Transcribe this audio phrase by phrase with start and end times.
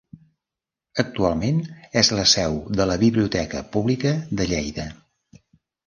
[1.03, 1.59] Actualment
[2.03, 4.93] és la seu de la Biblioteca Pública de Lleida.